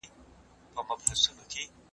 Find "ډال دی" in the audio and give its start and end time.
1.37-1.63